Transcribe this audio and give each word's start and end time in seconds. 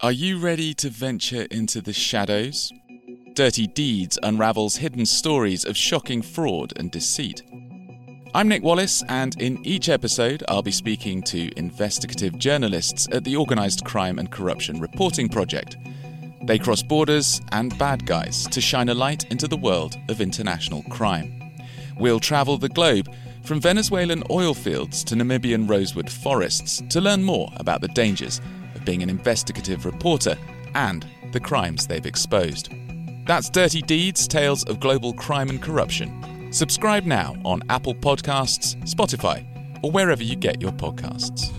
Are 0.00 0.12
you 0.12 0.38
ready 0.38 0.74
to 0.74 0.90
venture 0.90 1.48
into 1.50 1.80
the 1.80 1.92
shadows? 1.92 2.72
Dirty 3.34 3.66
Deeds 3.66 4.16
unravels 4.22 4.76
hidden 4.76 5.04
stories 5.04 5.64
of 5.64 5.76
shocking 5.76 6.22
fraud 6.22 6.72
and 6.76 6.88
deceit. 6.88 7.42
I'm 8.32 8.46
Nick 8.46 8.62
Wallis, 8.62 9.02
and 9.08 9.34
in 9.42 9.58
each 9.66 9.88
episode, 9.88 10.44
I'll 10.46 10.62
be 10.62 10.70
speaking 10.70 11.20
to 11.24 11.50
investigative 11.58 12.38
journalists 12.38 13.08
at 13.10 13.24
the 13.24 13.36
Organised 13.36 13.84
Crime 13.84 14.20
and 14.20 14.30
Corruption 14.30 14.78
Reporting 14.78 15.28
Project. 15.28 15.76
They 16.44 16.60
cross 16.60 16.80
borders 16.80 17.40
and 17.50 17.76
bad 17.76 18.06
guys 18.06 18.46
to 18.52 18.60
shine 18.60 18.90
a 18.90 18.94
light 18.94 19.24
into 19.32 19.48
the 19.48 19.56
world 19.56 19.96
of 20.08 20.20
international 20.20 20.84
crime. 20.90 21.42
We'll 21.98 22.20
travel 22.20 22.56
the 22.56 22.68
globe 22.68 23.12
from 23.42 23.60
Venezuelan 23.60 24.22
oil 24.30 24.54
fields 24.54 25.02
to 25.02 25.16
Namibian 25.16 25.68
rosewood 25.68 26.08
forests 26.08 26.84
to 26.88 27.00
learn 27.00 27.24
more 27.24 27.50
about 27.56 27.80
the 27.80 27.88
dangers 27.88 28.40
of 28.78 28.84
being 28.84 29.02
an 29.02 29.10
investigative 29.10 29.84
reporter 29.84 30.36
and 30.74 31.06
the 31.32 31.40
crimes 31.40 31.86
they've 31.86 32.06
exposed. 32.06 32.70
That's 33.26 33.50
Dirty 33.50 33.82
Deeds 33.82 34.26
Tales 34.26 34.64
of 34.64 34.80
Global 34.80 35.12
Crime 35.12 35.50
and 35.50 35.60
Corruption. 35.60 36.50
Subscribe 36.50 37.04
now 37.04 37.36
on 37.44 37.62
Apple 37.68 37.94
Podcasts, 37.94 38.74
Spotify, 38.84 39.44
or 39.84 39.90
wherever 39.90 40.22
you 40.22 40.34
get 40.36 40.62
your 40.62 40.72
podcasts. 40.72 41.57